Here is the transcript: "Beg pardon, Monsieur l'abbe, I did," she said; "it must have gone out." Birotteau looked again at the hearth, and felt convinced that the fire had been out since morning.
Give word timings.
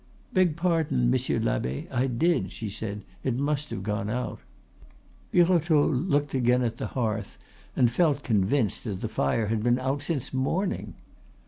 "Beg 0.33 0.55
pardon, 0.55 1.11
Monsieur 1.11 1.37
l'abbe, 1.39 1.87
I 1.91 2.07
did," 2.07 2.51
she 2.51 2.71
said; 2.71 3.03
"it 3.23 3.35
must 3.35 3.69
have 3.69 3.83
gone 3.83 4.09
out." 4.09 4.39
Birotteau 5.31 5.83
looked 5.85 6.33
again 6.33 6.63
at 6.63 6.77
the 6.77 6.87
hearth, 6.97 7.37
and 7.75 7.91
felt 7.91 8.23
convinced 8.23 8.83
that 8.85 9.01
the 9.01 9.07
fire 9.07 9.45
had 9.49 9.61
been 9.61 9.77
out 9.77 10.01
since 10.01 10.33
morning. 10.33 10.95